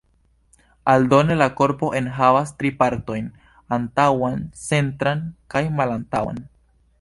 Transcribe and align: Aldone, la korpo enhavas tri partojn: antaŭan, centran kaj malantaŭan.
Aldone, 0.93 1.35
la 1.41 1.47
korpo 1.59 1.89
enhavas 1.99 2.53
tri 2.61 2.71
partojn: 2.79 3.27
antaŭan, 3.77 4.43
centran 4.63 5.23
kaj 5.57 5.63
malantaŭan. 5.83 6.43